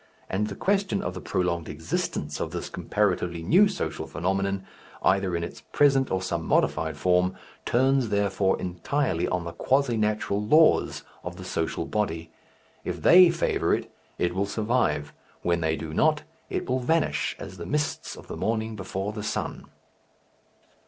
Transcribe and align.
And 0.31 0.47
the 0.47 0.55
question 0.55 1.03
of 1.03 1.13
the 1.13 1.21
prolonged 1.21 1.69
existence 1.69 2.39
of 2.39 2.49
this 2.49 2.69
comparatively 2.69 3.43
new 3.43 3.67
social 3.67 4.07
phenomenon, 4.07 4.65
either 5.03 5.35
in 5.35 5.43
its 5.43 5.61
present 5.71 6.09
or 6.09 6.23
some 6.23 6.43
modified 6.43 6.97
form, 6.97 7.35
turns, 7.65 8.09
therefore, 8.09 8.59
entirely 8.59 9.27
on 9.27 9.43
the 9.43 9.51
quasi 9.51 9.97
natural 9.97 10.43
laws 10.43 11.03
of 11.23 11.35
the 11.35 11.45
social 11.45 11.85
body. 11.85 12.31
If 12.83 13.03
they 13.03 13.29
favour 13.29 13.75
it, 13.75 13.91
it 14.17 14.33
will 14.33 14.47
survive; 14.47 15.13
when 15.43 15.61
they 15.61 15.75
do 15.75 15.93
not, 15.93 16.23
it 16.49 16.67
will 16.67 16.79
vanish 16.79 17.35
as 17.37 17.57
the 17.57 17.67
mists 17.67 18.15
of 18.15 18.25
the 18.27 18.35
morning 18.35 18.75
before 18.75 19.13
the 19.13 19.21
sun. 19.21 19.65